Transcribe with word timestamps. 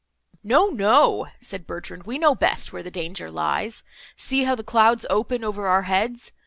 "No, 0.43 0.69
no," 0.69 1.27
said 1.41 1.67
Bertrand, 1.67 2.05
"we 2.05 2.17
know 2.17 2.33
best 2.33 2.73
where 2.73 2.81
the 2.81 2.89
danger 2.89 3.29
lies. 3.29 3.83
See 4.15 4.45
how 4.45 4.55
the 4.55 4.63
clouds 4.63 5.05
open 5.11 5.43
over 5.43 5.67
our 5.67 5.83
heads. 5.83 6.31